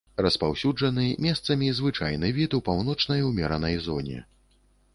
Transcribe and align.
Распаўсюджаны, 0.25 1.03
месцамі 1.25 1.67
звычайны 1.79 2.31
від 2.39 2.55
у 2.59 2.63
паўночнай 2.69 3.21
умеранай 3.29 3.75
зоне. 3.89 4.19